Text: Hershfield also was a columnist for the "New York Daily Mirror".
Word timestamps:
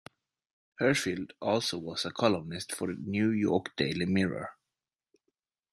Hershfield 0.79 1.33
also 1.39 1.77
was 1.77 2.05
a 2.05 2.11
columnist 2.11 2.71
for 2.71 2.87
the 2.87 2.95
"New 2.99 3.29
York 3.29 3.75
Daily 3.75 4.07
Mirror". 4.07 4.49